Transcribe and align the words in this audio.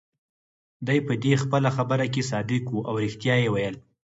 دی 0.87 0.97
په 1.07 1.13
دې 1.23 1.33
خپله 1.43 1.69
خبره 1.77 2.05
کې 2.13 2.23
صادق 2.31 2.63
وو، 2.69 2.79
او 2.89 2.93
ريښتیا 3.03 3.35
يې 3.43 3.49
ویل. 3.53 3.75